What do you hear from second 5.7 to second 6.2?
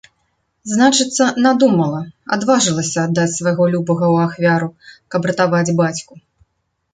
бацьку.